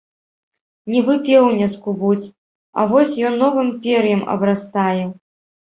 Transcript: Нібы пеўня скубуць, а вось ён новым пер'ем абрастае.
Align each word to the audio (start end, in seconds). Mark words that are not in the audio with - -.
Нібы 0.93 1.17
пеўня 1.27 1.67
скубуць, 1.75 2.31
а 2.79 2.89
вось 2.95 3.15
ён 3.29 3.39
новым 3.45 3.73
пер'ем 3.87 4.27
абрастае. 4.35 4.99